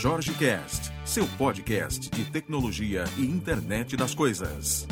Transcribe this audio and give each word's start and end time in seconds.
Jorge 0.00 0.32
Cast, 0.38 0.92
seu 1.04 1.26
podcast 1.36 2.08
de 2.08 2.30
tecnologia 2.30 3.02
e 3.16 3.22
internet 3.22 3.96
das 3.96 4.14
coisas. 4.14 4.86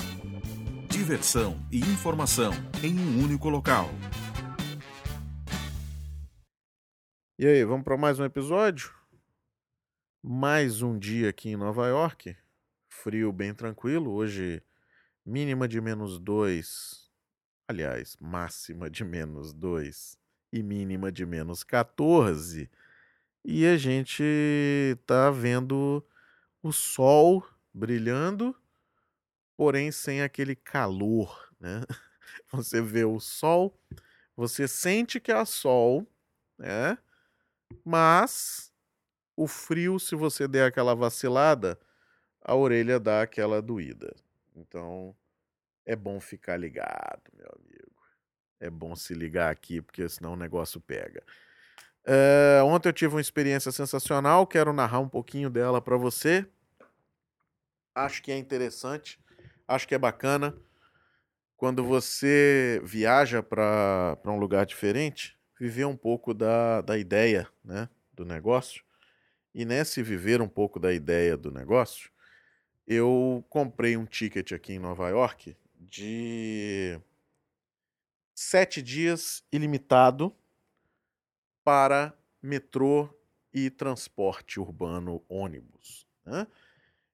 Diversão 0.90 1.64
e 1.70 1.78
informação 1.78 2.50
em 2.82 2.98
um 2.98 3.22
único 3.22 3.48
local. 3.48 3.88
E 7.38 7.46
aí, 7.46 7.64
vamos 7.64 7.84
para 7.84 7.96
mais 7.96 8.18
um 8.18 8.24
episódio? 8.24 8.92
Mais 10.20 10.82
um 10.82 10.98
dia 10.98 11.28
aqui 11.30 11.50
em 11.50 11.56
Nova 11.56 11.86
York. 11.86 12.36
Frio 12.88 13.32
bem 13.32 13.54
tranquilo. 13.54 14.10
Hoje, 14.10 14.60
mínima 15.24 15.68
de 15.68 15.80
menos 15.80 16.18
2. 16.18 17.09
Aliás, 17.68 18.16
máxima 18.20 18.91
de 18.91 19.04
menos 19.04 19.52
2 19.52 20.18
e 20.52 20.64
mínima 20.64 21.12
de 21.12 21.24
menos 21.24 21.62
14. 21.62 22.68
E 23.48 23.64
a 23.64 23.77
gente 23.77 24.24
tá 25.06 25.30
vendo 25.30 26.05
o 26.60 26.73
sol 26.73 27.46
brilhando, 27.72 28.56
porém 29.56 29.92
sem 29.92 30.20
aquele 30.20 30.56
calor, 30.56 31.48
né? 31.60 31.82
Você 32.50 32.82
vê 32.82 33.05
o 33.05 33.20
sol, 33.20 33.78
você 34.36 34.66
sente 34.66 35.20
que 35.20 35.30
há 35.30 35.45
sol, 35.45 36.05
né? 36.59 36.98
Mas 37.84 38.72
o 39.36 39.47
frio, 39.47 40.00
se 40.00 40.16
você 40.16 40.48
der 40.48 40.66
aquela 40.66 40.94
vacilada, 40.97 41.78
a 42.42 42.55
orelha 42.56 42.98
dá 42.98 43.22
aquela 43.22 43.62
doída. 43.62 44.12
Então, 44.56 45.16
é 45.84 45.94
bom 45.94 46.19
ficar 46.19 46.56
ligado, 46.56 47.30
meu 47.33 47.48
amigo. 47.56 47.97
É 48.58 48.69
bom 48.69 48.97
se 48.97 49.14
ligar 49.14 49.52
aqui, 49.52 49.80
porque 49.80 50.08
senão 50.08 50.33
o 50.33 50.36
negócio 50.36 50.80
pega. 50.80 51.22
É, 52.08 52.62
ontem 52.62 52.88
eu 52.88 52.92
tive 52.92 53.16
uma 53.16 53.20
experiência 53.20 53.72
sensacional, 53.72 54.46
quero 54.46 54.72
narrar 54.72 55.00
um 55.00 55.08
pouquinho 55.08 55.50
dela 55.50 55.82
para 55.82 55.96
você. 55.96 56.46
Acho 57.92 58.22
que 58.22 58.30
é 58.30 58.38
interessante, 58.38 59.18
acho 59.66 59.88
que 59.88 59.94
é 59.94 59.98
bacana. 59.98 60.56
Quando 61.56 61.82
você 61.82 62.80
viaja 62.84 63.42
para 63.42 64.16
um 64.27 64.38
lugar 64.38 64.64
diferente, 64.66 65.36
viver 65.58 65.86
um 65.86 65.96
pouco 65.96 66.32
da, 66.32 66.80
da 66.80 66.96
ideia 66.96 67.48
né, 67.64 67.88
do 68.12 68.24
negócio. 68.24 68.84
E 69.52 69.64
nesse 69.64 70.02
viver 70.02 70.40
um 70.40 70.48
pouco 70.48 70.78
da 70.78 70.92
ideia 70.92 71.36
do 71.36 71.50
negócio, 71.50 72.10
eu 72.86 73.44
comprei 73.48 73.96
um 73.96 74.04
ticket 74.04 74.52
aqui 74.52 74.74
em 74.74 74.78
Nova 74.78 75.08
York 75.08 75.56
de 75.74 77.00
sete 78.34 78.80
dias 78.82 79.42
ilimitado 79.50 80.32
para 81.67 82.17
metrô 82.41 83.12
e 83.53 83.69
transporte 83.70 84.61
urbano 84.61 85.20
ônibus. 85.28 86.06
Né? 86.25 86.47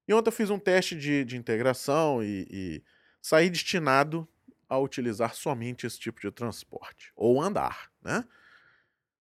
E 0.07 0.13
ontem 0.13 0.29
eu 0.29 0.33
fiz 0.33 0.51
um 0.51 0.59
teste 0.59 0.95
de, 0.95 1.25
de 1.25 1.39
integração 1.39 2.23
e, 2.23 2.47
e 2.51 2.85
saí 3.23 3.49
destinado 3.49 4.29
a 4.69 4.79
utilizar 4.79 5.35
somente 5.35 5.87
esse 5.87 5.99
tipo 5.99 6.21
de 6.21 6.31
transporte, 6.31 7.13
ou 7.17 7.41
andar, 7.41 7.91
né? 8.03 8.27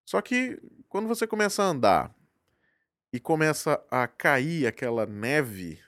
Só 0.06 0.22
que 0.22 0.62
quando 0.90 1.08
você 1.08 1.26
começa 1.26 1.64
a 1.64 1.68
andar 1.68 2.14
e 3.14 3.20
começa 3.20 3.82
a 3.90 4.08
cair 4.08 4.68
aquela 4.68 5.06
neve 5.06 5.80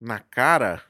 na 0.00 0.18
cara, 0.18 0.82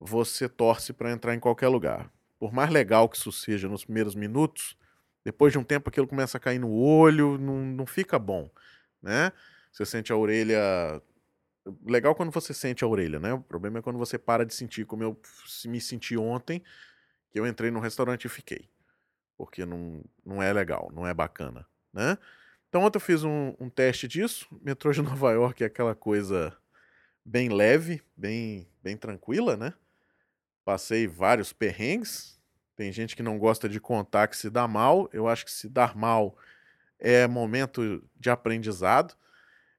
você 0.00 0.48
torce 0.48 0.92
para 0.92 1.12
entrar 1.12 1.32
em 1.32 1.40
qualquer 1.40 1.68
lugar. 1.68 2.10
Por 2.40 2.52
mais 2.52 2.70
legal 2.70 3.08
que 3.08 3.16
isso 3.16 3.30
seja 3.30 3.68
nos 3.68 3.84
primeiros 3.84 4.16
minutos, 4.16 4.76
depois 5.24 5.52
de 5.52 5.58
um 5.58 5.64
tempo 5.64 5.88
aquilo 5.88 6.06
começa 6.06 6.36
a 6.36 6.40
cair 6.40 6.58
no 6.58 6.72
olho, 6.72 7.38
não, 7.38 7.58
não 7.58 7.86
fica 7.86 8.18
bom, 8.18 8.50
né? 9.00 9.32
Você 9.72 9.86
sente 9.86 10.12
a 10.12 10.16
orelha 10.16 11.02
legal 11.84 12.14
quando 12.14 12.30
você 12.30 12.52
sente 12.52 12.84
a 12.84 12.86
orelha, 12.86 13.20
né? 13.20 13.32
O 13.32 13.40
problema 13.40 13.78
é 13.78 13.82
quando 13.82 13.98
você 13.98 14.18
para 14.18 14.44
de 14.44 14.54
sentir, 14.54 14.84
como 14.84 15.02
eu 15.02 15.20
me 15.66 15.80
senti 15.80 16.16
ontem, 16.16 16.62
que 17.30 17.38
eu 17.38 17.46
entrei 17.46 17.70
num 17.70 17.80
restaurante 17.80 18.24
e 18.24 18.28
fiquei. 18.28 18.68
Porque 19.36 19.64
não, 19.64 20.04
não 20.24 20.42
é 20.42 20.52
legal, 20.52 20.90
não 20.94 21.06
é 21.06 21.14
bacana, 21.14 21.66
né? 21.92 22.18
Então 22.68 22.82
ontem 22.82 22.96
eu 22.96 23.00
fiz 23.00 23.22
um, 23.22 23.54
um 23.60 23.68
teste 23.68 24.08
disso. 24.08 24.46
Metrô 24.62 24.92
de 24.92 25.02
Nova 25.02 25.32
York 25.32 25.62
é 25.62 25.66
aquela 25.66 25.94
coisa 25.94 26.56
bem 27.24 27.48
leve, 27.48 28.02
bem, 28.16 28.68
bem 28.82 28.96
tranquila, 28.96 29.56
né? 29.56 29.72
Passei 30.64 31.06
vários 31.06 31.52
perrengues. 31.52 32.40
Tem 32.76 32.92
gente 32.92 33.14
que 33.14 33.22
não 33.22 33.38
gosta 33.38 33.68
de 33.68 33.80
contar 33.80 34.28
que 34.28 34.36
se 34.36 34.48
dá 34.50 34.66
mal. 34.66 35.08
Eu 35.12 35.28
acho 35.28 35.44
que 35.44 35.50
se 35.50 35.68
dar 35.68 35.96
mal 35.96 36.36
é 36.98 37.26
momento 37.26 38.02
de 38.18 38.30
aprendizado. 38.30 39.14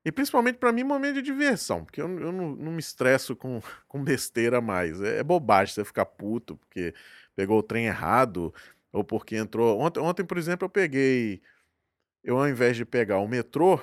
E 0.05 0.11
principalmente 0.11 0.57
para 0.57 0.71
mim, 0.71 0.83
momento 0.83 1.15
de 1.15 1.21
diversão, 1.21 1.85
porque 1.85 2.01
eu, 2.01 2.19
eu 2.19 2.31
não, 2.31 2.55
não, 2.55 2.71
me 2.73 2.79
estresso 2.79 3.35
com, 3.35 3.61
com 3.87 4.03
besteira 4.03 4.59
mais. 4.59 5.01
É, 5.01 5.19
é, 5.19 5.23
bobagem 5.23 5.73
você 5.73 5.85
ficar 5.85 6.05
puto 6.05 6.57
porque 6.57 6.93
pegou 7.35 7.59
o 7.59 7.63
trem 7.63 7.85
errado 7.85 8.53
ou 8.91 9.03
porque 9.03 9.35
entrou. 9.37 9.79
Ontem, 9.79 9.99
ontem, 10.01 10.25
por 10.25 10.37
exemplo, 10.37 10.65
eu 10.65 10.69
peguei. 10.69 11.41
Eu, 12.23 12.37
ao 12.37 12.47
invés 12.47 12.75
de 12.77 12.85
pegar 12.85 13.19
o 13.19 13.27
metrô, 13.27 13.79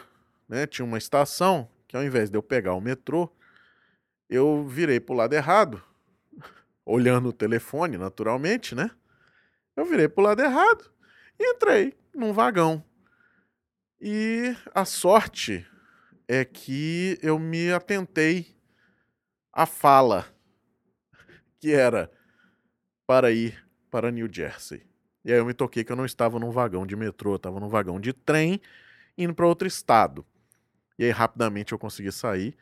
né, 0.49 0.67
tinha 0.67 0.85
uma 0.85 0.99
estação 0.99 1.69
que, 1.87 1.97
ao 1.97 2.05
invés 2.05 2.31
de 2.31 2.37
eu 2.37 2.43
pegar 2.43 2.75
o 2.75 2.81
metrô, 2.81 3.31
eu 4.29 4.67
virei 4.67 5.01
para 5.01 5.13
o 5.15 5.17
lado 5.17 5.33
errado, 5.35 5.83
olhando 6.87 7.31
o 7.31 7.33
telefone, 7.33 7.99
naturalmente, 7.99 8.75
né? 8.75 8.91
Eu 9.81 9.87
virei 9.87 10.09
para 10.11 10.21
o 10.21 10.25
lado 10.25 10.43
errado 10.43 10.85
e 11.39 11.55
entrei 11.55 11.97
num 12.15 12.35
vagão. 12.35 12.85
E 13.99 14.55
a 14.75 14.85
sorte 14.85 15.67
é 16.29 16.45
que 16.45 17.19
eu 17.23 17.39
me 17.39 17.73
atentei 17.73 18.55
à 19.51 19.65
fala, 19.65 20.27
que 21.59 21.73
era 21.73 22.13
para 23.07 23.33
ir 23.33 23.67
para 23.91 24.11
New 24.11 24.29
Jersey. 24.31 24.87
E 25.25 25.33
aí 25.33 25.39
eu 25.39 25.47
me 25.47 25.55
toquei 25.55 25.83
que 25.83 25.91
eu 25.91 25.97
não 25.97 26.05
estava 26.05 26.39
num 26.39 26.51
vagão 26.51 26.85
de 26.87 26.95
metrô, 26.95 27.33
eu 27.33 27.37
estava 27.37 27.59
num 27.59 27.71
vagão 27.71 27.99
de 27.99 28.13
trem 28.13 28.61
indo 29.17 29.35
para 29.35 29.47
outro 29.47 29.67
estado. 29.67 30.27
E 30.99 31.05
aí 31.05 31.11
rapidamente 31.11 31.73
eu 31.73 31.79
consegui 31.79 32.13
sair 32.13 32.55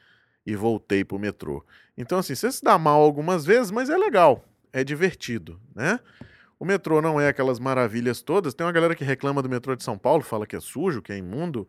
e 0.46 0.54
voltei 0.54 1.04
para 1.04 1.16
o 1.16 1.20
metrô. 1.20 1.66
Então 1.96 2.20
assim, 2.20 2.36
você 2.36 2.52
se 2.52 2.62
dá 2.62 2.78
mal 2.78 3.02
algumas 3.02 3.44
vezes, 3.44 3.72
mas 3.72 3.90
é 3.90 3.96
legal, 3.96 4.44
é 4.72 4.84
divertido, 4.84 5.60
né? 5.74 5.98
O 6.58 6.64
metrô 6.64 7.00
não 7.00 7.20
é 7.20 7.28
aquelas 7.28 7.58
maravilhas 7.58 8.20
todas. 8.20 8.52
Tem 8.54 8.66
uma 8.66 8.72
galera 8.72 8.94
que 8.94 9.04
reclama 9.04 9.42
do 9.42 9.48
metrô 9.48 9.76
de 9.76 9.84
São 9.84 9.96
Paulo, 9.96 10.22
fala 10.22 10.46
que 10.46 10.56
é 10.56 10.60
sujo, 10.60 11.00
que 11.00 11.12
é 11.12 11.16
imundo. 11.16 11.68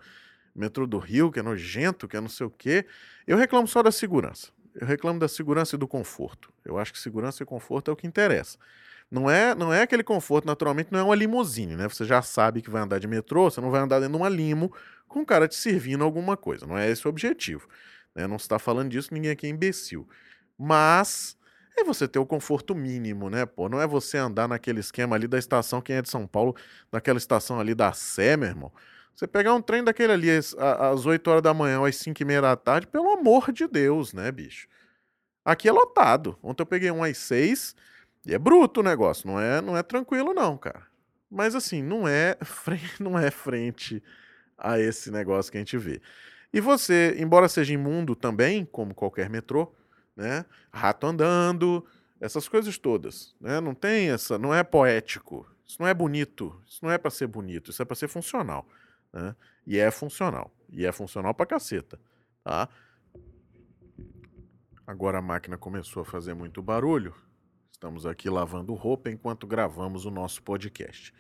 Metrô 0.55 0.87
do 0.87 0.97
Rio, 0.97 1.31
que 1.31 1.39
é 1.39 1.43
nojento, 1.43 2.07
que 2.07 2.17
é 2.17 2.21
não 2.21 2.27
sei 2.27 2.45
o 2.45 2.49
quê. 2.49 2.85
Eu 3.27 3.37
reclamo 3.37 3.67
só 3.67 3.83
da 3.83 3.91
segurança. 3.91 4.51
Eu 4.73 4.87
reclamo 4.87 5.19
da 5.19 5.27
segurança 5.27 5.75
e 5.75 5.79
do 5.79 5.87
conforto. 5.87 6.51
Eu 6.65 6.77
acho 6.77 6.91
que 6.91 6.99
segurança 6.99 7.43
e 7.43 7.45
conforto 7.45 7.91
é 7.91 7.93
o 7.93 7.95
que 7.95 8.07
interessa. 8.07 8.57
Não 9.11 9.29
é, 9.29 9.55
não 9.55 9.73
é 9.73 9.81
aquele 9.81 10.03
conforto, 10.03 10.45
naturalmente, 10.45 10.91
não 10.91 10.99
é 10.99 11.03
uma 11.03 11.15
limusine, 11.15 11.75
né? 11.75 11.87
Você 11.87 12.05
já 12.05 12.21
sabe 12.21 12.61
que 12.61 12.69
vai 12.69 12.81
andar 12.81 12.99
de 12.99 13.07
metrô, 13.07 13.49
você 13.49 13.59
não 13.59 13.71
vai 13.71 13.81
andar 13.81 13.99
dentro 13.99 14.13
de 14.13 14.21
uma 14.21 14.29
limo 14.29 14.71
com 15.07 15.21
o 15.21 15.25
cara 15.25 15.47
te 15.47 15.55
servindo 15.55 16.03
alguma 16.03 16.37
coisa. 16.37 16.67
Não 16.67 16.77
é 16.77 16.89
esse 16.89 17.05
o 17.07 17.09
objetivo. 17.09 17.67
Né? 18.13 18.27
Não 18.27 18.35
está 18.35 18.59
falando 18.59 18.89
disso, 18.89 19.13
ninguém 19.13 19.31
aqui 19.31 19.47
é 19.47 19.49
imbecil. 19.49 20.07
Mas 20.57 21.35
é 21.81 21.83
você 21.83 22.07
ter 22.07 22.19
o 22.19 22.25
conforto 22.25 22.75
mínimo, 22.75 23.29
né, 23.29 23.45
pô? 23.45 23.69
Não 23.69 23.81
é 23.81 23.87
você 23.87 24.17
andar 24.17 24.47
naquele 24.47 24.79
esquema 24.79 25.15
ali 25.15 25.27
da 25.27 25.37
estação, 25.37 25.81
quem 25.81 25.95
é 25.97 26.01
de 26.01 26.09
São 26.09 26.27
Paulo, 26.27 26.55
daquela 26.91 27.17
estação 27.17 27.59
ali 27.59 27.73
da 27.75 27.91
Sé, 27.93 28.37
meu 28.37 28.49
irmão. 28.49 28.71
Você 29.15 29.27
pegar 29.27 29.53
um 29.53 29.61
trem 29.61 29.83
daquele 29.83 30.13
ali 30.13 30.31
às, 30.31 30.55
às 30.57 31.05
8 31.05 31.27
horas 31.29 31.43
da 31.43 31.53
manhã 31.53 31.79
ou 31.79 31.85
às 31.85 31.95
5 31.97 32.21
e 32.21 32.25
meia 32.25 32.41
da 32.41 32.55
tarde, 32.55 32.87
pelo 32.87 33.11
amor 33.11 33.51
de 33.51 33.67
Deus, 33.67 34.13
né, 34.13 34.31
bicho? 34.31 34.67
Aqui 35.43 35.67
é 35.67 35.71
lotado. 35.71 36.37
Ontem 36.41 36.61
eu 36.61 36.65
peguei 36.65 36.91
um 36.91 37.03
às 37.03 37.17
6 37.17 37.75
e 38.25 38.33
é 38.33 38.39
bruto 38.39 38.79
o 38.79 38.83
negócio, 38.83 39.27
não 39.27 39.39
é, 39.39 39.61
não 39.61 39.75
é 39.75 39.83
tranquilo 39.83 40.33
não, 40.33 40.57
cara. 40.57 40.87
Mas 41.29 41.55
assim, 41.55 41.81
não 41.83 42.07
é, 42.07 42.37
não 42.99 43.17
é 43.17 43.29
frente 43.29 44.01
a 44.57 44.79
esse 44.79 45.11
negócio 45.11 45.51
que 45.51 45.57
a 45.57 45.61
gente 45.61 45.77
vê. 45.77 46.01
E 46.53 46.59
você, 46.59 47.15
embora 47.19 47.47
seja 47.47 47.73
imundo 47.73 48.15
também, 48.15 48.65
como 48.65 48.95
qualquer 48.95 49.29
metrô, 49.29 49.73
né? 50.19 50.45
Rato 50.71 51.07
andando, 51.07 51.85
essas 52.19 52.47
coisas 52.49 52.77
todas, 52.77 53.33
né? 53.39 53.61
Não 53.61 53.73
tem 53.73 54.11
essa, 54.11 54.37
não 54.37 54.53
é 54.53 54.63
poético, 54.63 55.49
isso 55.65 55.77
não 55.79 55.87
é 55.87 55.93
bonito, 55.93 56.61
isso 56.67 56.79
não 56.83 56.91
é 56.91 56.97
para 56.97 57.09
ser 57.09 57.27
bonito, 57.27 57.71
isso 57.71 57.81
é 57.81 57.85
para 57.85 57.95
ser 57.95 58.09
funcional, 58.09 58.67
né? 59.13 59.33
E 59.65 59.77
é 59.77 59.89
funcional, 59.89 60.51
e 60.69 60.85
é 60.85 60.91
funcional 60.91 61.33
para 61.33 61.45
caceta, 61.45 61.99
tá? 62.43 62.67
Agora 64.85 65.19
a 65.19 65.21
máquina 65.21 65.57
começou 65.57 66.01
a 66.01 66.05
fazer 66.05 66.33
muito 66.33 66.61
barulho. 66.61 67.15
Estamos 67.71 68.05
aqui 68.05 68.29
lavando 68.29 68.73
roupa 68.73 69.09
enquanto 69.09 69.47
gravamos 69.47 70.03
o 70.05 70.11
nosso 70.11 70.41
podcast. 70.41 71.13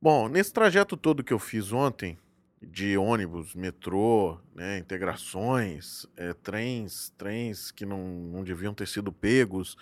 Bom, 0.00 0.28
nesse 0.28 0.52
trajeto 0.52 0.96
todo 0.96 1.24
que 1.24 1.32
eu 1.32 1.38
fiz 1.38 1.72
ontem, 1.72 2.18
de 2.62 2.96
ônibus, 2.96 3.54
metrô, 3.54 4.38
né, 4.54 4.78
integrações, 4.78 6.06
é, 6.16 6.34
trens, 6.34 7.12
trens 7.16 7.70
que 7.70 7.86
não, 7.86 8.06
não 8.06 8.44
deviam 8.44 8.74
ter 8.74 8.86
sido 8.86 9.10
pegos, 9.10 9.76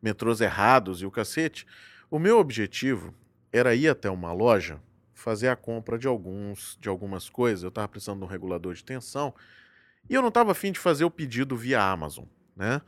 metrôs 0.00 0.40
errados 0.40 1.02
e 1.02 1.06
o 1.06 1.10
cacete. 1.10 1.66
O 2.10 2.18
meu 2.18 2.38
objetivo 2.38 3.14
era 3.52 3.74
ir 3.74 3.88
até 3.88 4.08
uma 4.08 4.32
loja, 4.32 4.80
fazer 5.12 5.48
a 5.48 5.56
compra 5.56 5.98
de 5.98 6.06
alguns 6.06 6.78
de 6.80 6.88
algumas 6.88 7.28
coisas. 7.28 7.62
Eu 7.62 7.68
estava 7.68 7.88
precisando 7.88 8.18
de 8.20 8.24
um 8.24 8.28
regulador 8.28 8.74
de 8.74 8.84
tensão, 8.84 9.34
E 10.08 10.14
eu 10.14 10.22
não 10.22 10.28
estava 10.28 10.52
afim 10.52 10.72
de 10.72 10.78
fazer 10.78 11.04
o 11.04 11.10
pedido 11.10 11.56
via 11.56 11.82
Amazon, 11.82 12.26
né? 12.56 12.80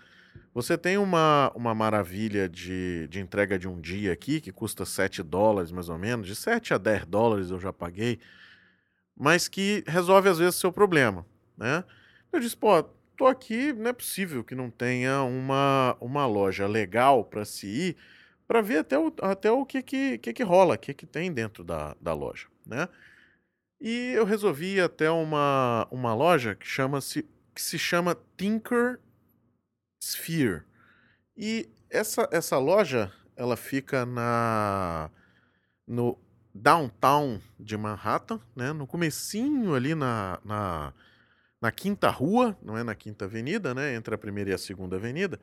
Você 0.55 0.77
tem 0.79 0.99
uma, 0.99 1.51
uma 1.55 1.75
maravilha 1.75 2.49
de, 2.49 3.07
de 3.09 3.21
entrega 3.21 3.59
de 3.59 3.69
um 3.69 3.81
dia 3.81 4.13
aqui, 4.13 4.41
que 4.41 4.53
custa 4.53 4.85
7 4.85 5.23
dólares 5.23 5.71
mais 5.73 5.89
ou 5.89 5.99
menos, 5.99 6.27
de 6.27 6.35
7 6.35 6.75
a 6.75 6.79
10 6.79 7.07
dólares 7.07 7.51
eu 7.51 7.61
já 7.61 7.73
paguei, 7.73 8.19
mas 9.17 9.49
que 9.49 9.85
resolve 9.87 10.29
às 10.29 10.39
vezes 10.39 10.57
seu 10.57 10.73
problema, 10.73 11.27
né? 11.57 11.85
Eu 12.33 12.41
disse, 12.41 12.57
pô, 12.57 12.83
tô 13.17 13.27
aqui, 13.27 13.73
não 13.73 13.91
é 13.91 13.93
possível 13.93 14.43
que 14.43 14.55
não 14.55 14.71
tenha 14.71 15.23
uma, 15.23 15.97
uma 16.01 16.27
loja 16.27 16.67
legal 16.67 17.25
para 17.25 17.45
se 17.45 17.67
ir, 17.67 17.97
para 18.47 18.61
ver 18.61 18.79
até 18.79 18.99
o, 18.99 19.13
até 19.23 19.51
o 19.51 19.65
que, 19.65 19.83
que, 19.83 20.19
que, 20.19 20.33
que 20.33 20.43
rola, 20.43 20.75
o 20.75 20.79
que, 20.79 20.95
que 20.95 21.07
tem 21.07 21.33
dentro 21.33 21.63
da, 21.63 21.97
da 22.01 22.13
loja, 22.13 22.49
né? 22.67 22.89
E 23.81 24.13
eu 24.15 24.25
resolvi 24.25 24.77
ir 24.77 24.81
até 24.81 25.11
uma, 25.11 25.89
uma 25.91 26.15
loja 26.15 26.55
que, 26.55 26.67
chama-se, 26.67 27.27
que 27.55 27.61
se 27.61 27.79
chama 27.79 28.17
Tinker 28.37 29.01
Sphere. 30.01 30.63
E 31.37 31.69
essa, 31.91 32.29
essa 32.31 32.59
loja, 32.59 33.13
ela 33.37 33.57
fica 33.57 34.07
na 34.07 35.11
no 35.87 36.17
downtown 36.55 37.41
de 37.59 37.77
Manhattan, 37.77 38.41
né? 38.55 38.73
No 38.73 38.87
comecinho 38.87 39.75
ali 39.75 39.95
na, 39.95 40.39
na, 40.45 40.93
na 41.61 41.73
Quinta 41.73 42.11
Rua, 42.11 42.57
não 42.63 42.77
é 42.77 42.83
na 42.83 42.95
Quinta 42.95 43.25
Avenida, 43.25 43.75
né? 43.75 43.95
Entre 43.95 44.15
a 44.15 44.19
primeira 44.19 44.51
e 44.51 44.53
a 44.53 44.59
segunda 44.59 44.97
avenida. 44.97 45.41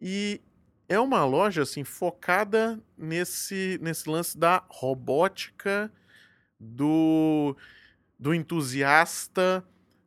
E 0.00 0.40
é 0.88 1.00
uma 1.00 1.24
loja 1.24 1.62
assim 1.62 1.84
focada 1.84 2.80
nesse 2.96 3.78
nesse 3.82 4.08
lance 4.08 4.38
da 4.38 4.62
robótica 4.68 5.90
do 6.60 7.56
do 8.18 8.34
entusiasta, 8.34 9.64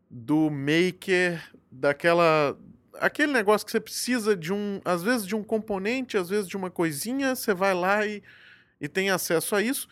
do 0.09 0.49
maker, 0.49 1.43
daquela 1.71 2.57
aquele 2.99 3.31
negócio 3.31 3.65
que 3.65 3.71
você 3.71 3.79
precisa 3.79 4.35
de 4.35 4.51
um, 4.53 4.81
às 4.83 5.01
vezes 5.03 5.25
de 5.25 5.35
um 5.35 5.43
componente, 5.43 6.17
às 6.17 6.29
vezes 6.29 6.47
de 6.47 6.57
uma 6.57 6.69
coisinha, 6.69 7.35
você 7.35 7.53
vai 7.53 7.73
lá 7.73 8.05
e, 8.05 8.21
e 8.79 8.87
tem 8.87 9.09
acesso 9.09 9.55
a 9.55 9.61
isso. 9.61 9.87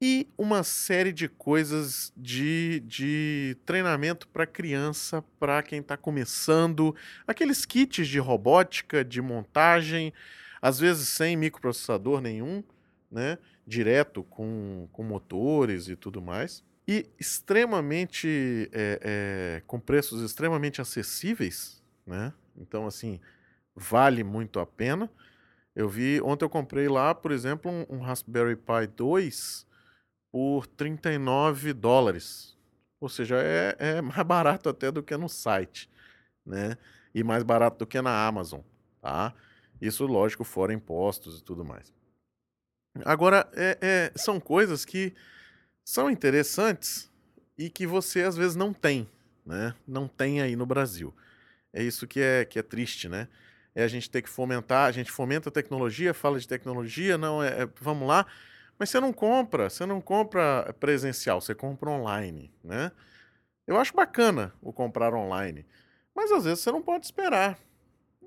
E 0.00 0.28
uma 0.38 0.62
série 0.62 1.12
de 1.12 1.28
coisas 1.28 2.12
de, 2.16 2.80
de 2.86 3.56
treinamento 3.66 4.28
para 4.28 4.46
criança, 4.46 5.24
para 5.40 5.60
quem 5.60 5.80
está 5.80 5.96
começando, 5.96 6.94
aqueles 7.26 7.64
kits 7.64 8.06
de 8.06 8.20
robótica, 8.20 9.04
de 9.04 9.20
montagem, 9.20 10.12
às 10.62 10.78
vezes 10.78 11.08
sem 11.08 11.36
microprocessador 11.36 12.20
nenhum, 12.20 12.62
né? 13.10 13.38
direto 13.66 14.22
com, 14.22 14.88
com 14.92 15.02
motores 15.02 15.88
e 15.88 15.96
tudo 15.96 16.22
mais. 16.22 16.64
E 16.86 17.04
extremamente, 17.18 18.70
é, 18.72 19.00
é, 19.02 19.62
com 19.66 19.80
preços 19.80 20.22
extremamente 20.22 20.80
acessíveis, 20.80 21.82
né? 22.06 22.32
Então, 22.56 22.86
assim, 22.86 23.20
vale 23.74 24.24
muito 24.24 24.58
a 24.58 24.64
pena. 24.64 25.10
Eu 25.76 25.88
vi, 25.88 26.20
ontem 26.22 26.44
eu 26.44 26.48
comprei 26.48 26.88
lá, 26.88 27.14
por 27.14 27.30
exemplo, 27.30 27.70
um, 27.70 27.96
um 27.96 28.00
Raspberry 28.00 28.56
Pi 28.56 28.86
2 28.96 29.67
por 30.30 30.66
39 30.66 31.72
dólares. 31.72 32.56
Ou 33.00 33.08
seja, 33.08 33.36
é, 33.40 33.76
é 33.78 34.00
mais 34.00 34.22
barato 34.26 34.68
até 34.68 34.90
do 34.90 35.02
que 35.02 35.16
no 35.16 35.28
site, 35.28 35.88
né? 36.44 36.76
E 37.14 37.22
mais 37.22 37.42
barato 37.42 37.78
do 37.78 37.86
que 37.86 38.00
na 38.00 38.26
Amazon, 38.26 38.60
tá? 39.00 39.34
Isso, 39.80 40.04
lógico, 40.06 40.44
fora 40.44 40.72
impostos 40.72 41.40
e 41.40 41.44
tudo 41.44 41.64
mais. 41.64 41.92
Agora, 43.04 43.48
é, 43.54 43.78
é, 43.80 44.12
são 44.16 44.40
coisas 44.40 44.84
que 44.84 45.14
são 45.84 46.10
interessantes 46.10 47.10
e 47.56 47.70
que 47.70 47.86
você 47.86 48.22
às 48.22 48.36
vezes 48.36 48.56
não 48.56 48.72
tem, 48.72 49.08
né? 49.46 49.74
Não 49.86 50.08
tem 50.08 50.40
aí 50.40 50.56
no 50.56 50.66
Brasil. 50.66 51.14
É 51.72 51.82
isso 51.82 52.06
que 52.06 52.20
é, 52.20 52.44
que 52.44 52.58
é 52.58 52.62
triste, 52.62 53.08
né? 53.08 53.28
É 53.74 53.84
a 53.84 53.88
gente 53.88 54.10
ter 54.10 54.22
que 54.22 54.28
fomentar, 54.28 54.88
a 54.88 54.92
gente 54.92 55.10
fomenta 55.10 55.48
a 55.48 55.52
tecnologia, 55.52 56.12
fala 56.12 56.38
de 56.40 56.48
tecnologia, 56.48 57.16
não, 57.16 57.42
é, 57.42 57.62
é 57.62 57.68
vamos 57.80 58.08
lá, 58.08 58.26
mas 58.78 58.90
você 58.90 59.00
não 59.00 59.12
compra, 59.12 59.68
você 59.68 59.84
não 59.84 60.00
compra 60.00 60.74
presencial, 60.78 61.40
você 61.40 61.54
compra 61.54 61.90
online, 61.90 62.52
né? 62.62 62.92
Eu 63.66 63.78
acho 63.78 63.94
bacana 63.94 64.54
o 64.62 64.72
comprar 64.72 65.12
online, 65.14 65.66
mas 66.14 66.32
às 66.32 66.44
vezes 66.44 66.60
você 66.60 66.72
não 66.72 66.82
pode 66.82 67.04
esperar. 67.04 67.58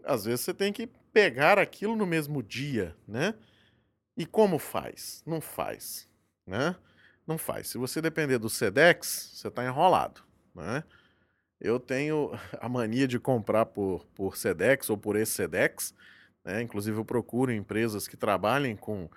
Às 0.03 0.25
vezes 0.25 0.41
você 0.41 0.53
tem 0.53 0.71
que 0.71 0.87
pegar 1.13 1.57
aquilo 1.57 1.95
no 1.95 2.05
mesmo 2.05 2.43
dia, 2.43 2.95
né? 3.07 3.33
E 4.15 4.25
como 4.25 4.59
faz? 4.59 5.23
Não 5.25 5.41
faz, 5.41 6.07
né? 6.45 6.75
Não 7.25 7.37
faz. 7.37 7.69
Se 7.69 7.77
você 7.77 8.01
depender 8.01 8.37
do 8.37 8.49
Sedex, 8.49 9.31
você 9.33 9.47
está 9.47 9.65
enrolado, 9.65 10.21
né? 10.53 10.83
Eu 11.61 11.79
tenho 11.79 12.31
a 12.59 12.67
mania 12.67 13.07
de 13.07 13.19
comprar 13.19 13.67
por, 13.67 14.05
por 14.15 14.35
SEDEX 14.35 14.89
ou 14.89 14.97
por 14.97 15.15
ex-SEDEX. 15.15 15.93
Né? 16.43 16.61
Inclusive, 16.61 16.97
eu 16.97 17.05
procuro 17.05 17.53
empresas 17.53 18.07
que 18.07 18.17
trabalhem 18.17 18.75
com, 18.75 19.07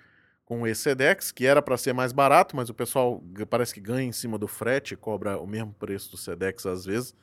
com 0.45 0.65
ex-SEDEX, 0.65 1.31
que 1.31 1.45
era 1.45 1.61
para 1.61 1.75
ser 1.75 1.91
mais 1.91 2.13
barato, 2.13 2.55
mas 2.55 2.69
o 2.69 2.73
pessoal 2.73 3.21
parece 3.49 3.73
que 3.73 3.81
ganha 3.81 4.07
em 4.07 4.11
cima 4.11 4.37
do 4.37 4.47
frete, 4.47 4.95
cobra 4.95 5.39
o 5.39 5.47
mesmo 5.47 5.73
preço 5.73 6.11
do 6.11 6.17
SEDEX 6.17 6.67
às 6.67 6.85
vezes. 6.85 7.15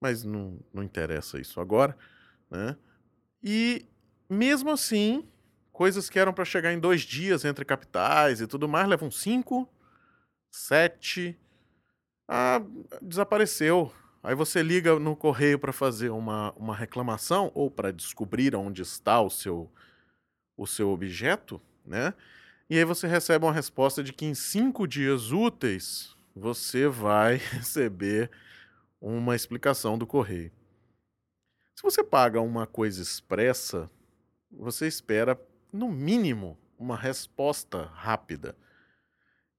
Mas 0.00 0.24
não, 0.24 0.58
não 0.72 0.82
interessa 0.82 1.38
isso 1.38 1.60
agora. 1.60 1.96
Né? 2.50 2.74
E 3.42 3.86
mesmo 4.30 4.70
assim, 4.70 5.28
coisas 5.72 6.08
que 6.08 6.18
eram 6.18 6.32
para 6.32 6.44
chegar 6.44 6.72
em 6.72 6.80
dois 6.80 7.02
dias 7.02 7.44
entre 7.44 7.64
capitais 7.64 8.40
e 8.40 8.46
tudo 8.46 8.66
mais, 8.66 8.88
levam 8.88 9.10
cinco, 9.10 9.68
sete. 10.50 11.38
Ah, 12.26 12.62
desapareceu. 13.02 13.92
Aí 14.22 14.34
você 14.34 14.62
liga 14.62 14.98
no 14.98 15.14
correio 15.14 15.58
para 15.58 15.72
fazer 15.72 16.10
uma, 16.10 16.52
uma 16.52 16.74
reclamação 16.74 17.52
ou 17.54 17.70
para 17.70 17.92
descobrir 17.92 18.54
onde 18.56 18.82
está 18.82 19.20
o 19.20 19.30
seu, 19.30 19.70
o 20.56 20.66
seu 20.66 20.90
objeto, 20.90 21.60
né? 21.84 22.14
E 22.70 22.76
aí 22.76 22.84
você 22.84 23.06
recebe 23.06 23.44
uma 23.44 23.52
resposta 23.52 24.02
de 24.02 24.12
que 24.12 24.26
em 24.26 24.34
cinco 24.34 24.86
dias 24.86 25.32
úteis 25.32 26.14
você 26.34 26.86
vai 26.86 27.36
receber 27.52 28.30
uma 29.00 29.34
explicação 29.34 29.96
do 29.96 30.06
correio. 30.06 30.52
Se 31.74 31.82
você 31.82 32.02
paga 32.02 32.40
uma 32.40 32.66
coisa 32.66 33.00
expressa, 33.00 33.88
você 34.50 34.86
espera, 34.86 35.40
no 35.72 35.88
mínimo, 35.88 36.58
uma 36.78 36.96
resposta 36.96 37.84
rápida. 37.94 38.56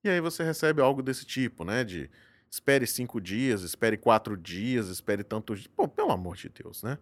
E 0.04 0.10
aí 0.10 0.22
você 0.22 0.44
recebe 0.44 0.82
algo 0.82 1.02
desse 1.02 1.26
tipo, 1.26 1.64
né? 1.64 1.84
De 1.84 2.10
espere 2.50 2.86
cinco 2.86 3.20
dias, 3.20 3.62
espere 3.62 3.98
quatro 3.98 4.38
dias, 4.38 4.88
espere 4.88 5.24
tantos 5.24 5.60
dias. 5.60 5.74
Pô, 5.76 5.88
pelo 5.88 6.12
amor 6.12 6.36
de 6.36 6.50
Deus, 6.50 6.84
né? 6.84 6.98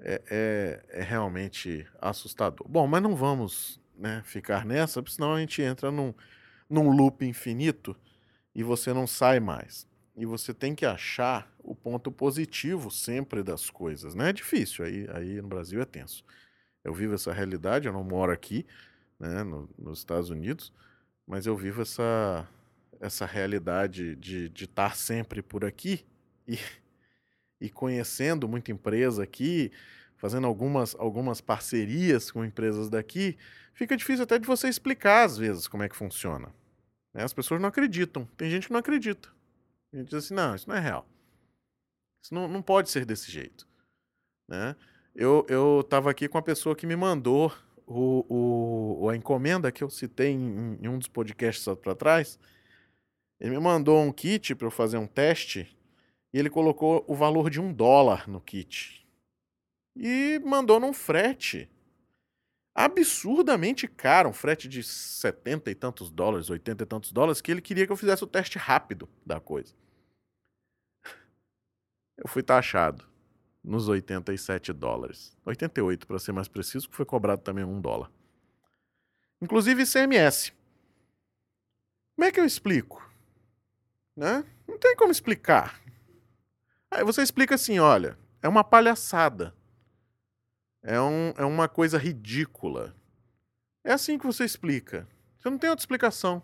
É, 0.00 0.22
é, 0.30 1.00
é, 1.00 1.02
realmente 1.02 1.86
assustador. 2.00 2.68
Bom, 2.68 2.86
mas 2.86 3.02
não 3.02 3.16
vamos 3.16 3.80
né, 3.98 4.22
ficar 4.24 4.64
nessa, 4.64 5.02
porque 5.02 5.16
senão 5.16 5.34
a 5.34 5.40
gente 5.40 5.60
entra 5.60 5.90
num, 5.90 6.14
num 6.70 6.90
loop 6.90 7.26
infinito 7.26 7.96
e 8.54 8.62
você 8.62 8.92
não 8.92 9.06
sai 9.06 9.40
mais. 9.40 9.86
E 10.16 10.24
você 10.26 10.52
tem 10.52 10.74
que 10.74 10.86
achar 10.86 11.52
o 11.58 11.74
ponto 11.74 12.10
positivo 12.10 12.90
sempre 12.90 13.42
das 13.42 13.70
coisas, 13.70 14.14
né? 14.14 14.30
É 14.30 14.32
difícil, 14.32 14.84
aí, 14.84 15.06
aí 15.12 15.42
no 15.42 15.48
Brasil 15.48 15.80
é 15.80 15.84
tenso. 15.84 16.24
Eu 16.82 16.92
vivo 16.92 17.14
essa 17.14 17.32
realidade, 17.32 17.86
eu 17.86 17.92
não 17.92 18.02
moro 18.02 18.32
aqui, 18.32 18.66
né, 19.18 19.42
no, 19.42 19.68
nos 19.78 19.98
Estados 19.98 20.30
Unidos, 20.30 20.72
mas 21.26 21.46
eu 21.46 21.56
vivo 21.56 21.82
essa, 21.82 22.48
essa 23.00 23.26
realidade 23.26 24.16
de, 24.16 24.50
estar 24.54 24.96
sempre 24.96 25.42
por 25.42 25.64
aqui 25.64 26.04
e, 26.46 26.58
e 27.60 27.68
conhecendo 27.68 28.48
muita 28.48 28.72
empresa 28.72 29.22
aqui, 29.22 29.70
fazendo 30.18 30.46
algumas, 30.46 30.94
algumas 30.98 31.40
parcerias 31.40 32.30
com 32.30 32.44
empresas 32.44 32.90
daqui, 32.90 33.38
fica 33.72 33.96
difícil 33.96 34.24
até 34.24 34.38
de 34.38 34.46
você 34.46 34.68
explicar 34.68 35.24
às 35.24 35.38
vezes 35.38 35.66
como 35.66 35.82
é 35.82 35.88
que 35.88 35.96
funciona. 35.96 36.52
Né? 37.14 37.24
As 37.24 37.32
pessoas 37.32 37.60
não 37.60 37.68
acreditam. 37.68 38.28
Tem 38.36 38.50
gente 38.50 38.66
que 38.66 38.72
não 38.72 38.80
acredita. 38.80 39.28
A 39.92 39.96
gente 39.96 40.08
diz 40.08 40.24
assim, 40.24 40.34
não, 40.34 40.54
isso 40.54 40.68
não 40.68 40.76
é 40.76 40.80
real. 40.80 41.06
Isso 42.22 42.34
não, 42.34 42.46
não 42.46 42.60
pode 42.60 42.90
ser 42.90 43.06
desse 43.06 43.30
jeito. 43.30 43.66
Né? 44.46 44.76
Eu 45.14 45.80
estava 45.80 46.10
aqui 46.10 46.28
com 46.28 46.38
a 46.38 46.42
pessoa 46.42 46.76
que 46.76 46.86
me 46.86 46.94
mandou 46.94 47.52
o, 47.86 49.00
o, 49.02 49.08
a 49.08 49.16
encomenda 49.16 49.72
que 49.72 49.82
eu 49.82 49.88
citei 49.88 50.30
em, 50.30 50.78
em 50.80 50.88
um 50.88 50.98
dos 50.98 51.08
podcasts 51.08 51.64
para 51.82 51.94
trás, 51.94 52.38
ele 53.40 53.50
me 53.50 53.58
mandou 53.58 54.00
um 54.02 54.12
kit 54.12 54.54
para 54.54 54.66
eu 54.66 54.70
fazer 54.70 54.98
um 54.98 55.06
teste 55.06 55.66
e 56.32 56.38
ele 56.38 56.50
colocou 56.50 57.04
o 57.08 57.14
valor 57.14 57.48
de 57.50 57.60
um 57.60 57.72
dólar 57.72 58.28
no 58.28 58.40
kit. 58.40 58.97
E 59.98 60.40
mandou 60.44 60.78
num 60.78 60.92
frete 60.92 61.68
absurdamente 62.72 63.88
caro, 63.88 64.28
um 64.28 64.32
frete 64.32 64.68
de 64.68 64.84
setenta 64.84 65.68
e 65.68 65.74
tantos 65.74 66.12
dólares, 66.12 66.48
oitenta 66.48 66.84
e 66.84 66.86
tantos 66.86 67.10
dólares, 67.10 67.40
que 67.40 67.50
ele 67.50 67.60
queria 67.60 67.84
que 67.84 67.90
eu 67.90 67.96
fizesse 67.96 68.22
o 68.22 68.26
teste 68.28 68.56
rápido 68.56 69.08
da 69.26 69.40
coisa. 69.40 69.74
Eu 72.16 72.28
fui 72.28 72.44
taxado 72.44 73.04
nos 73.64 73.88
87 73.88 74.72
dólares. 74.72 75.36
88 75.44 76.06
para 76.06 76.20
ser 76.20 76.30
mais 76.30 76.46
preciso, 76.46 76.88
que 76.88 76.94
foi 76.94 77.04
cobrado 77.04 77.42
também 77.42 77.64
um 77.64 77.80
dólar. 77.80 78.08
Inclusive 79.42 79.82
ICMS. 79.82 80.52
Como 82.14 82.26
é 82.26 82.30
que 82.30 82.38
eu 82.38 82.44
explico? 82.44 83.04
Né? 84.16 84.44
Não 84.68 84.78
tem 84.78 84.94
como 84.94 85.10
explicar. 85.10 85.80
Aí 86.88 87.02
você 87.02 87.22
explica 87.22 87.56
assim: 87.56 87.80
olha, 87.80 88.16
é 88.40 88.48
uma 88.48 88.62
palhaçada. 88.62 89.57
É, 90.88 90.98
um, 90.98 91.34
é 91.36 91.44
uma 91.44 91.68
coisa 91.68 91.98
ridícula. 91.98 92.96
É 93.84 93.92
assim 93.92 94.16
que 94.16 94.24
você 94.24 94.42
explica. 94.42 95.06
Você 95.38 95.50
não 95.50 95.58
tem 95.58 95.68
outra 95.68 95.82
explicação. 95.82 96.42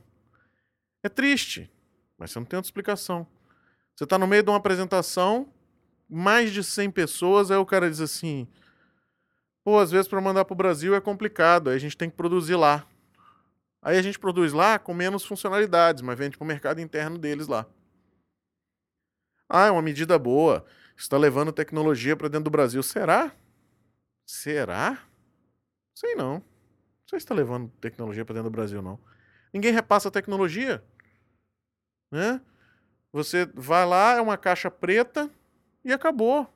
É 1.03 1.09
triste, 1.09 1.71
mas 2.19 2.31
você 2.31 2.39
não 2.41 2.45
tem 2.45 2.59
outra 2.59 2.69
explicação. 2.69 3.27
Você 3.97 4.05
está 4.05 4.19
no 4.19 4.27
meio 4.27 4.43
de 4.43 4.51
uma 4.51 4.59
apresentação, 4.59 5.51
mais 6.07 6.53
de 6.53 6.63
100 6.63 6.91
pessoas, 6.91 7.51
aí 7.51 7.57
o 7.57 7.65
cara 7.65 7.89
diz 7.89 8.03
assim: 8.03 8.47
pô, 9.65 9.79
às 9.79 9.91
vezes 9.91 10.09
para 10.09 10.21
mandar 10.21 10.45
para 10.45 10.53
o 10.53 10.57
Brasil 10.57 10.95
é 10.95 11.01
complicado, 11.01 11.71
aí 11.71 11.77
a 11.77 11.81
gente 11.81 11.97
tem 11.97 12.11
que 12.11 12.17
produzir 12.17 12.57
lá. 12.57 12.87
Aí 13.81 13.97
a 13.97 14.03
gente 14.03 14.19
produz 14.19 14.53
lá 14.53 14.79
com 14.79 14.93
menos 14.93 15.25
funcionalidades, 15.25 16.03
mas 16.03 16.19
vende 16.19 16.37
para 16.37 16.45
o 16.45 16.49
mercado 16.49 16.83
interno 16.83 17.17
deles 17.17 17.47
lá. 17.47 17.65
Ah, 19.49 19.69
é 19.69 19.71
uma 19.71 19.81
medida 19.81 20.19
boa. 20.19 20.67
Está 20.95 21.17
levando 21.17 21.51
tecnologia 21.51 22.15
para 22.15 22.29
dentro 22.29 22.45
do 22.45 22.51
Brasil. 22.51 22.83
Será? 22.83 23.35
Será? 24.27 25.03
Sei 25.95 26.15
não. 26.15 26.35
Não 26.35 27.09
sei 27.09 27.21
se 27.21 27.25
está 27.25 27.35
levando 27.35 27.71
tecnologia 27.81 28.25
para 28.25 28.35
dentro 28.35 28.51
do 28.51 28.55
Brasil, 28.55 28.83
não. 28.83 28.99
Ninguém 29.53 29.73
repassa 29.73 30.09
a 30.09 30.13
tecnologia. 30.13 30.83
Né? 32.11 32.41
Você 33.13 33.47
vai 33.55 33.87
lá, 33.87 34.17
é 34.17 34.21
uma 34.21 34.37
caixa 34.37 34.71
preta 34.71 35.31
e 35.85 35.93
acabou. 35.93 36.53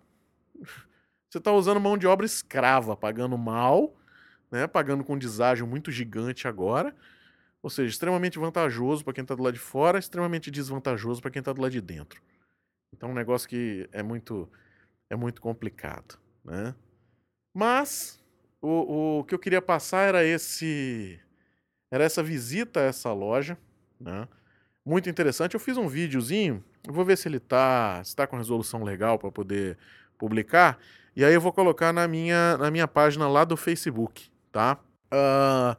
Você 1.30 1.36
está 1.36 1.52
usando 1.52 1.78
mão 1.78 1.98
de 1.98 2.06
obra 2.06 2.24
escrava, 2.24 2.96
pagando 2.96 3.36
mal, 3.36 3.94
né? 4.50 4.66
pagando 4.66 5.04
com 5.04 5.18
deságio 5.18 5.66
muito 5.66 5.90
gigante 5.90 6.48
agora. 6.48 6.96
Ou 7.62 7.68
seja, 7.68 7.90
extremamente 7.90 8.38
vantajoso 8.38 9.04
para 9.04 9.12
quem 9.12 9.22
está 9.22 9.34
do 9.34 9.42
lado 9.42 9.52
de 9.52 9.60
fora, 9.60 9.98
extremamente 9.98 10.50
desvantajoso 10.50 11.20
para 11.20 11.30
quem 11.30 11.40
está 11.40 11.52
do 11.52 11.60
lado 11.60 11.72
de 11.72 11.82
dentro. 11.82 12.22
Então, 12.92 13.10
é 13.10 13.12
um 13.12 13.14
negócio 13.14 13.48
que 13.48 13.88
é 13.92 14.02
muito, 14.02 14.50
é 15.10 15.16
muito 15.16 15.42
complicado, 15.42 16.18
né? 16.44 16.74
Mas 17.58 18.20
o, 18.62 19.18
o 19.18 19.24
que 19.24 19.34
eu 19.34 19.38
queria 19.38 19.60
passar 19.60 20.02
era 20.02 20.24
esse, 20.24 21.18
era 21.90 22.04
essa 22.04 22.22
visita 22.22 22.78
a 22.78 22.84
essa 22.84 23.12
loja, 23.12 23.58
né? 24.00 24.28
Muito 24.86 25.10
interessante. 25.10 25.54
Eu 25.54 25.60
fiz 25.60 25.76
um 25.76 25.88
videozinho, 25.88 26.62
vou 26.86 27.04
ver 27.04 27.18
se 27.18 27.26
ele 27.26 27.40
tá, 27.40 27.98
está 28.00 28.28
com 28.28 28.36
resolução 28.36 28.84
legal 28.84 29.18
para 29.18 29.32
poder 29.32 29.76
publicar. 30.16 30.78
E 31.16 31.24
aí 31.24 31.34
eu 31.34 31.40
vou 31.40 31.52
colocar 31.52 31.92
na 31.92 32.06
minha, 32.06 32.56
na 32.58 32.70
minha 32.70 32.86
página 32.86 33.28
lá 33.28 33.44
do 33.44 33.56
Facebook, 33.56 34.30
tá? 34.52 34.78
Uh, 35.12 35.76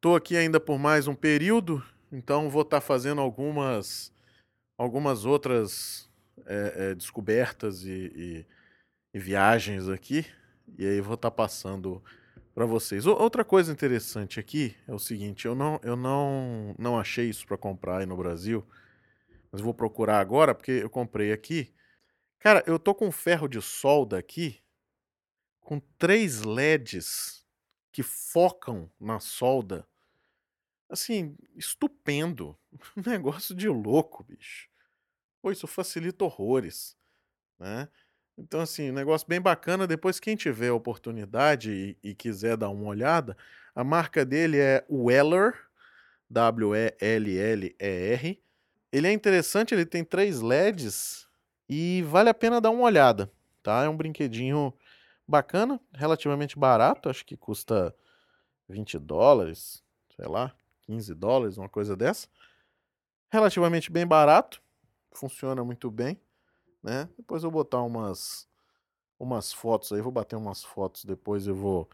tô 0.00 0.14
aqui 0.14 0.36
ainda 0.36 0.60
por 0.60 0.78
mais 0.78 1.08
um 1.08 1.16
período, 1.16 1.84
então 2.12 2.48
vou 2.48 2.62
estar 2.62 2.80
tá 2.80 2.80
fazendo 2.80 3.20
algumas, 3.20 4.12
algumas 4.78 5.24
outras 5.24 6.08
é, 6.46 6.74
é, 6.76 6.94
descobertas 6.94 7.82
e, 7.82 7.90
e, 8.14 8.46
e, 9.12 9.18
viagens 9.18 9.88
aqui. 9.88 10.24
E 10.78 10.86
aí 10.86 11.00
vou 11.00 11.14
estar 11.14 11.30
tá 11.30 11.36
passando 11.36 12.02
para 12.54 12.66
vocês. 12.66 13.06
Outra 13.06 13.44
coisa 13.44 13.72
interessante 13.72 14.38
aqui 14.38 14.76
é 14.86 14.92
o 14.92 14.98
seguinte: 14.98 15.46
eu 15.46 15.54
não, 15.54 15.80
eu 15.82 15.96
não, 15.96 16.74
não 16.78 16.98
achei 16.98 17.28
isso 17.28 17.46
para 17.46 17.56
comprar 17.56 17.98
aí 17.98 18.06
no 18.06 18.16
Brasil, 18.16 18.66
mas 19.50 19.60
vou 19.60 19.74
procurar 19.74 20.20
agora 20.20 20.54
porque 20.54 20.72
eu 20.72 20.90
comprei 20.90 21.32
aqui. 21.32 21.72
Cara, 22.38 22.62
eu 22.66 22.78
tô 22.78 22.94
com 22.94 23.10
ferro 23.12 23.48
de 23.48 23.60
solda 23.60 24.18
aqui 24.18 24.60
com 25.60 25.80
três 25.96 26.42
LEDs 26.42 27.46
que 27.92 28.02
focam 28.02 28.90
na 28.98 29.20
solda. 29.20 29.86
Assim, 30.88 31.36
estupendo. 31.56 32.58
negócio 33.06 33.54
de 33.54 33.68
louco, 33.68 34.24
bicho. 34.24 34.68
Pô, 35.40 35.50
isso 35.50 35.66
facilita 35.66 36.24
horrores, 36.24 36.96
né? 37.58 37.88
Então, 38.36 38.60
assim, 38.60 38.90
negócio 38.90 39.26
bem 39.28 39.40
bacana. 39.40 39.86
Depois, 39.86 40.18
quem 40.18 40.36
tiver 40.36 40.68
a 40.68 40.74
oportunidade 40.74 41.96
e, 42.02 42.10
e 42.10 42.14
quiser 42.14 42.56
dar 42.56 42.70
uma 42.70 42.86
olhada, 42.86 43.36
a 43.74 43.84
marca 43.84 44.24
dele 44.24 44.58
é 44.58 44.84
Weller, 44.90 45.54
W-E-L-L-E-R. 46.30 48.42
Ele 48.90 49.06
é 49.06 49.12
interessante, 49.12 49.74
ele 49.74 49.86
tem 49.86 50.04
três 50.04 50.40
LEDs 50.40 51.28
e 51.68 52.02
vale 52.02 52.28
a 52.28 52.34
pena 52.34 52.60
dar 52.60 52.70
uma 52.70 52.84
olhada, 52.84 53.30
tá? 53.62 53.84
É 53.84 53.88
um 53.88 53.96
brinquedinho 53.96 54.72
bacana, 55.26 55.80
relativamente 55.94 56.58
barato, 56.58 57.08
acho 57.08 57.24
que 57.24 57.36
custa 57.36 57.94
20 58.68 58.98
dólares, 58.98 59.82
sei 60.14 60.26
lá, 60.26 60.54
15 60.82 61.14
dólares, 61.14 61.56
uma 61.56 61.68
coisa 61.68 61.96
dessa. 61.96 62.28
Relativamente 63.30 63.90
bem 63.90 64.06
barato, 64.06 64.62
funciona 65.10 65.64
muito 65.64 65.90
bem, 65.90 66.20
né? 66.82 67.08
Depois 67.16 67.44
eu 67.44 67.50
vou 67.50 67.62
botar 67.62 67.82
umas 67.82 68.48
umas 69.18 69.52
fotos 69.52 69.92
aí, 69.92 70.00
vou 70.00 70.12
bater 70.12 70.36
umas 70.36 70.64
fotos 70.64 71.04
depois 71.04 71.46
eu 71.46 71.54
vou 71.54 71.88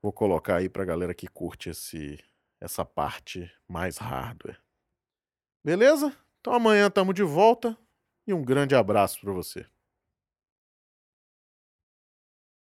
vou 0.00 0.12
colocar 0.12 0.56
aí 0.56 0.68
pra 0.68 0.84
galera 0.84 1.14
que 1.14 1.26
curte 1.26 1.70
esse 1.70 2.18
essa 2.60 2.84
parte 2.84 3.50
mais 3.68 3.98
hardware. 3.98 4.60
Beleza? 5.64 6.14
Então 6.40 6.52
amanhã 6.54 6.86
estamos 6.88 7.14
de 7.14 7.22
volta 7.22 7.76
e 8.26 8.32
um 8.32 8.44
grande 8.44 8.74
abraço 8.74 9.20
para 9.20 9.32
você. 9.32 9.66